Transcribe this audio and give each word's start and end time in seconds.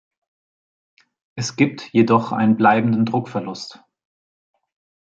Es 1.35 1.55
gibt 1.55 1.93
jedoch 1.93 2.31
einen 2.31 2.57
bleibenden 2.57 3.05
Druckverlust. 3.05 3.83